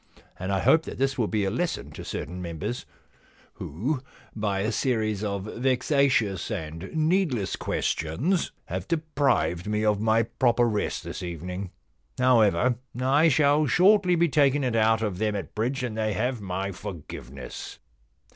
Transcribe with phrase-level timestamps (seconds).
[0.39, 2.87] And I hope that this will be a lesson to certain members
[3.59, 3.99] v/ho,
[4.35, 9.85] by a series of vexatious and needless 215 The Problem Club questions, have deprived me
[9.85, 11.69] of my proper rest this evening.
[12.17, 16.41] However, I shall shortly be taking it out of them at bridge, and they have
[16.41, 17.77] my forgiveness.